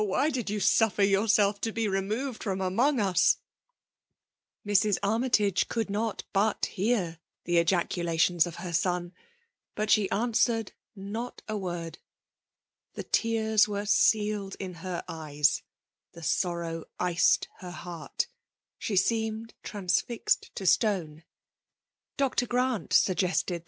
[0.01, 3.37] ^Why did jou suflSeIr yourself to be removed from among us
[4.65, 4.97] V Mrs.
[5.03, 9.13] Armytage could not but hear the ejaculations of her son;
[9.75, 11.99] but she answered not a word.
[12.95, 15.61] The tesrs were sealed in her^eycs,—
[16.13, 18.25] the sorrow iced her heart;
[18.81, 20.03] ahe aoemed trana^ rnuAhE xmsiiNAiiON.
[20.05, 21.23] > 1331 fiased to stone;
[22.17, 22.47] Dr.
[22.47, 23.59] Grant ftuggestcd 'Umk!